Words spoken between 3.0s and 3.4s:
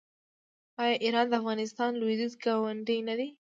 نه دی؟